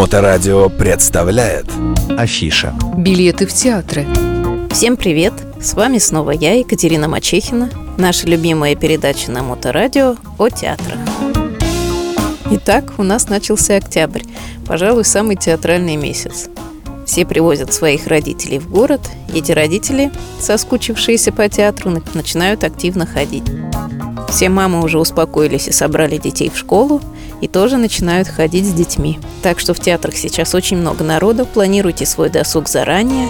Моторадио 0.00 0.70
представляет 0.70 1.66
Афиша 2.16 2.72
Билеты 2.96 3.46
в 3.46 3.52
театры 3.52 4.06
Всем 4.70 4.96
привет! 4.96 5.34
С 5.60 5.74
вами 5.74 5.98
снова 5.98 6.30
я, 6.30 6.54
Екатерина 6.54 7.06
Мачехина, 7.06 7.68
наша 7.98 8.26
любимая 8.26 8.74
передача 8.76 9.30
на 9.30 9.42
Моторадио 9.42 10.16
о 10.38 10.48
театрах. 10.48 10.98
Итак, 12.50 12.94
у 12.96 13.02
нас 13.02 13.28
начался 13.28 13.76
октябрь, 13.76 14.22
пожалуй, 14.66 15.04
самый 15.04 15.36
театральный 15.36 15.96
месяц. 15.96 16.48
Все 17.04 17.26
привозят 17.26 17.74
своих 17.74 18.06
родителей 18.06 18.58
в 18.58 18.70
город, 18.70 19.02
и 19.34 19.40
эти 19.40 19.52
родители, 19.52 20.10
соскучившиеся 20.40 21.30
по 21.30 21.46
театру, 21.50 22.02
начинают 22.14 22.64
активно 22.64 23.04
ходить. 23.04 23.44
Все 24.30 24.48
мамы 24.48 24.82
уже 24.82 24.98
успокоились 24.98 25.66
и 25.66 25.72
собрали 25.72 26.16
детей 26.16 26.50
в 26.50 26.56
школу, 26.56 27.00
и 27.40 27.48
тоже 27.48 27.76
начинают 27.76 28.28
ходить 28.28 28.66
с 28.66 28.72
детьми. 28.72 29.18
Так 29.42 29.58
что 29.58 29.74
в 29.74 29.80
театрах 29.80 30.16
сейчас 30.16 30.54
очень 30.54 30.76
много 30.76 31.04
народу, 31.04 31.46
планируйте 31.46 32.06
свой 32.06 32.30
досуг 32.30 32.68
заранее, 32.68 33.28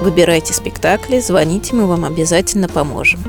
выбирайте 0.00 0.52
спектакли, 0.52 1.20
звоните, 1.20 1.74
мы 1.74 1.86
вам 1.86 2.04
обязательно 2.04 2.68
поможем. 2.68 3.20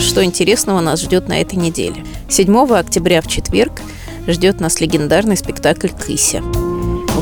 Что 0.00 0.24
интересного 0.24 0.80
нас 0.80 1.00
ждет 1.00 1.28
на 1.28 1.40
этой 1.40 1.54
неделе? 1.54 2.04
7 2.28 2.74
октября 2.74 3.22
в 3.22 3.28
четверг 3.28 3.80
ждет 4.26 4.60
нас 4.60 4.80
легендарный 4.80 5.36
спектакль 5.36 5.88
«Кыся». 5.88 6.42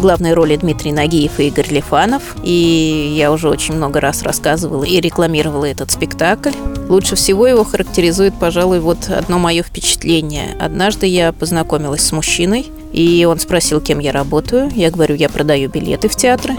В 0.01 0.03
главной 0.03 0.33
роли 0.33 0.57
Дмитрий 0.57 0.93
Нагиев 0.93 1.39
и 1.41 1.49
Игорь 1.49 1.69
Лифанов. 1.69 2.35
И 2.43 3.13
я 3.19 3.31
уже 3.31 3.51
очень 3.51 3.75
много 3.75 4.01
раз 4.01 4.23
рассказывала 4.23 4.83
и 4.83 4.99
рекламировала 4.99 5.67
этот 5.67 5.91
спектакль. 5.91 6.53
Лучше 6.89 7.17
всего 7.17 7.47
его 7.47 7.65
характеризует, 7.65 8.33
пожалуй, 8.41 8.81
вот 8.81 9.11
одно 9.11 9.39
мое 9.39 9.63
впечатление. 9.63 10.57
Однажды 10.59 11.05
я 11.05 11.35
познакомилась 11.35 12.01
с 12.01 12.13
мужчиной, 12.13 12.69
и 12.95 13.27
он 13.27 13.39
спросил, 13.39 13.83
кем 13.83 13.99
я 13.99 14.11
работаю. 14.13 14.71
Я 14.75 14.91
говорю, 14.91 15.17
я 15.17 15.29
продаю 15.29 15.69
билеты 15.69 16.09
в 16.09 16.17
театры. 16.17 16.55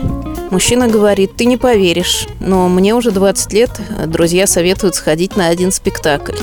Мужчина 0.51 0.87
говорит, 0.87 1.35
ты 1.35 1.45
не 1.45 1.57
поверишь, 1.57 2.27
но 2.39 2.69
мне 2.69 2.93
уже 2.93 3.09
20 3.09 3.53
лет, 3.53 3.71
друзья 4.05 4.45
советуют 4.45 4.93
сходить 4.93 5.35
на 5.35 5.47
один 5.47 5.71
спектакль. 5.71 6.37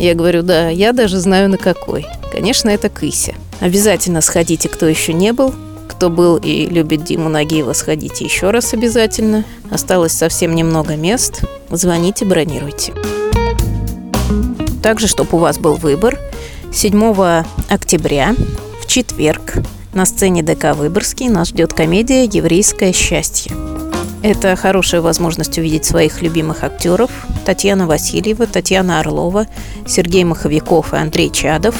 Я 0.00 0.14
говорю, 0.14 0.42
да, 0.42 0.70
я 0.70 0.92
даже 0.92 1.20
знаю 1.20 1.48
на 1.50 1.56
какой. 1.56 2.04
Конечно, 2.32 2.68
это 2.68 2.88
Кыся. 2.88 3.34
Обязательно 3.60 4.20
сходите, 4.20 4.68
кто 4.68 4.88
еще 4.88 5.12
не 5.12 5.32
был 5.32 5.54
кто 5.88 6.10
был 6.10 6.36
и 6.36 6.66
любит 6.66 7.04
Диму 7.04 7.28
Нагиева, 7.28 7.72
сходите 7.72 8.24
еще 8.24 8.50
раз 8.50 8.74
обязательно. 8.74 9.44
Осталось 9.70 10.12
совсем 10.12 10.54
немного 10.54 10.96
мест. 10.96 11.42
Звоните, 11.70 12.24
бронируйте. 12.24 12.92
Также, 14.82 15.06
чтобы 15.06 15.30
у 15.32 15.38
вас 15.38 15.58
был 15.58 15.74
выбор, 15.74 16.18
7 16.72 17.44
октября 17.68 18.34
в 18.80 18.86
четверг 18.86 19.54
на 19.92 20.06
сцене 20.06 20.42
ДК 20.42 20.74
«Выборгский» 20.74 21.28
нас 21.28 21.48
ждет 21.48 21.72
комедия 21.72 22.24
«Еврейское 22.24 22.92
счастье». 22.92 23.52
Это 24.22 24.54
хорошая 24.56 25.00
возможность 25.00 25.58
увидеть 25.58 25.84
своих 25.84 26.22
любимых 26.22 26.62
актеров 26.62 27.10
Татьяна 27.44 27.86
Васильева, 27.86 28.46
Татьяна 28.46 29.00
Орлова, 29.00 29.46
Сергей 29.86 30.24
Маховиков 30.24 30.94
и 30.94 30.96
Андрей 30.96 31.30
Чадов 31.30 31.74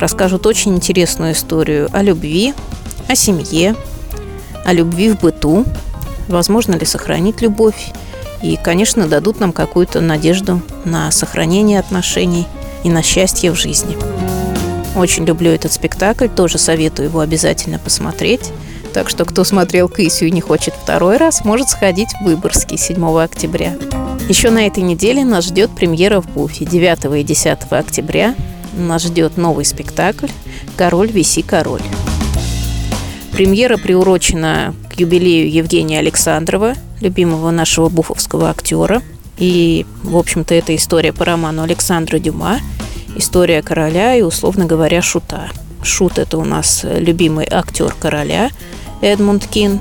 расскажут 0.00 0.46
очень 0.46 0.74
интересную 0.74 1.32
историю 1.32 1.88
о 1.92 2.02
любви, 2.02 2.54
о 3.10 3.16
семье, 3.16 3.74
о 4.64 4.72
любви 4.72 5.10
в 5.10 5.18
быту, 5.18 5.64
возможно 6.28 6.76
ли 6.76 6.86
сохранить 6.86 7.42
любовь, 7.42 7.90
и, 8.40 8.56
конечно, 8.56 9.08
дадут 9.08 9.40
нам 9.40 9.52
какую-то 9.52 10.00
надежду 10.00 10.62
на 10.84 11.10
сохранение 11.10 11.80
отношений 11.80 12.46
и 12.84 12.88
на 12.88 13.02
счастье 13.02 13.50
в 13.50 13.56
жизни. 13.56 13.96
Очень 14.96 15.24
люблю 15.24 15.50
этот 15.50 15.72
спектакль, 15.72 16.28
тоже 16.28 16.58
советую 16.58 17.08
его 17.08 17.20
обязательно 17.20 17.78
посмотреть. 17.78 18.52
Так 18.94 19.08
что, 19.08 19.24
кто 19.24 19.44
смотрел 19.44 19.88
Кысю 19.88 20.26
и 20.26 20.30
не 20.30 20.40
хочет 20.40 20.74
второй 20.74 21.16
раз, 21.16 21.44
может 21.44 21.68
сходить 21.68 22.10
в 22.20 22.24
Выборгский 22.24 22.76
7 22.76 23.04
октября. 23.20 23.76
Еще 24.28 24.50
на 24.50 24.66
этой 24.66 24.82
неделе 24.82 25.24
нас 25.24 25.46
ждет 25.46 25.70
премьера 25.70 26.20
в 26.20 26.28
Буфе. 26.28 26.64
9 26.64 27.20
и 27.20 27.24
10 27.24 27.58
октября 27.70 28.34
нас 28.76 29.02
ждет 29.02 29.36
новый 29.36 29.64
спектакль 29.64 30.28
«Король, 30.76 31.10
виси, 31.10 31.42
король». 31.42 31.82
Премьера 33.40 33.78
приурочена 33.78 34.74
к 34.90 35.00
юбилею 35.00 35.50
Евгения 35.50 36.00
Александрова, 36.00 36.74
любимого 37.00 37.50
нашего 37.50 37.88
буфовского 37.88 38.50
актера. 38.50 39.00
И, 39.38 39.86
в 40.02 40.18
общем-то, 40.18 40.54
это 40.54 40.76
история 40.76 41.14
по 41.14 41.24
роману 41.24 41.62
Александра 41.62 42.18
Дюма, 42.18 42.60
история 43.16 43.62
короля 43.62 44.14
и, 44.14 44.20
условно 44.20 44.66
говоря, 44.66 45.00
шута. 45.00 45.48
Шут– 45.82 46.18
это 46.18 46.36
у 46.36 46.44
нас 46.44 46.84
любимый 46.84 47.48
актер 47.50 47.94
короля 47.98 48.50
Эдмунд 49.00 49.46
Кин, 49.46 49.80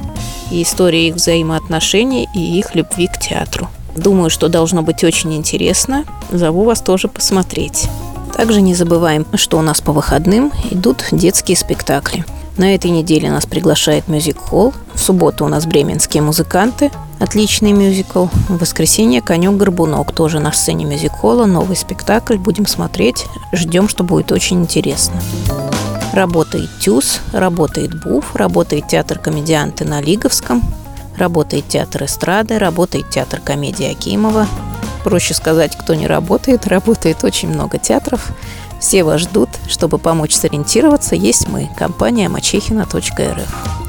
и 0.52 0.64
история 0.64 1.10
их 1.10 1.16
взаимоотношений 1.16 2.30
и 2.34 2.40
их 2.60 2.76
любви 2.76 3.08
к 3.08 3.20
театру. 3.20 3.68
Думаю, 3.94 4.30
что 4.30 4.48
должно 4.48 4.84
быть 4.84 5.04
очень 5.04 5.36
интересно. 5.36 6.06
Зову 6.32 6.64
вас 6.64 6.80
тоже 6.80 7.10
посмотреть. 7.10 7.90
Также 8.38 8.62
не 8.62 8.74
забываем, 8.74 9.26
что 9.34 9.58
у 9.58 9.62
нас 9.62 9.82
по 9.82 9.92
выходным 9.92 10.54
идут 10.72 11.04
детские 11.12 11.58
спектакли– 11.58 12.24
на 12.60 12.76
этой 12.76 12.92
неделе 12.92 13.32
нас 13.32 13.46
приглашает 13.46 14.08
мюзик-холл. 14.08 14.74
В 14.94 15.00
субботу 15.00 15.46
у 15.46 15.48
нас 15.48 15.66
бременские 15.66 16.22
музыканты. 16.22 16.92
Отличный 17.20 17.72
мюзикл. 17.72 18.26
В 18.50 18.60
воскресенье 18.60 19.22
«Конек-горбунок» 19.22 20.12
тоже 20.14 20.40
на 20.40 20.52
сцене 20.52 20.86
мюзик-холла. 20.86 21.46
Новый 21.46 21.78
спектакль. 21.78 22.38
Будем 22.38 22.68
смотреть. 22.68 23.26
Ждем, 23.54 23.88
что 23.88 24.04
будет 24.04 24.32
очень 24.32 24.62
интересно. 24.62 25.22
Работает 26.14 26.70
ТЮЗ, 26.82 27.22
работает 27.32 28.04
БУФ, 28.04 28.36
работает 28.36 28.88
театр 28.88 29.20
комедианты 29.20 29.86
на 29.86 30.02
Лиговском, 30.02 30.62
работает 31.18 31.68
театр 31.68 32.04
эстрады, 32.06 32.58
работает 32.58 33.10
театр 33.10 33.40
комедии 33.40 33.90
Акимова. 33.90 34.48
Проще 35.04 35.34
сказать, 35.34 35.78
кто 35.78 35.96
не 35.96 36.08
работает. 36.08 36.68
Работает 36.68 37.24
очень 37.24 37.50
много 37.50 37.78
театров. 37.78 38.30
Все 38.80 39.04
вас 39.04 39.22
ждут. 39.22 39.50
Чтобы 39.68 39.98
помочь 39.98 40.34
сориентироваться, 40.34 41.16
есть 41.16 41.48
мы, 41.48 41.70
компания 41.78 42.30
мачехина.рф. 42.30 43.80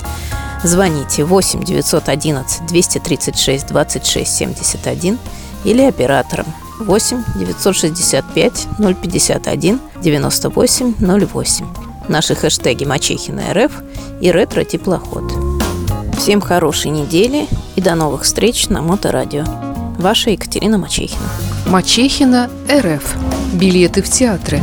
Звоните 0.63 1.25
8 1.25 1.65
911 1.65 2.67
236 2.67 3.67
26 3.67 4.37
71 4.37 5.19
или 5.65 5.83
операторам 5.83 6.47
8 6.81 7.25
965 7.37 8.67
051 8.79 9.81
98 10.03 10.95
08. 11.01 11.67
Наши 12.09 12.35
хэштеги 12.35 12.85
Мачехина 12.85 13.55
РФ 13.55 13.73
и 14.21 14.31
Ретро 14.31 14.65
Теплоход. 14.65 15.33
Всем 16.19 16.41
хорошей 16.41 16.91
недели 16.91 17.47
и 17.77 17.81
до 17.81 17.95
новых 17.95 18.25
встреч 18.25 18.69
на 18.69 18.83
Моторадио. 18.83 19.70
Ваша 20.01 20.31
Екатерина 20.31 20.79
Мачехина. 20.79 21.29
Мачехина 21.67 22.49
РФ. 22.71 23.17
Билеты 23.53 24.01
в 24.01 24.09
театры. 24.09 24.63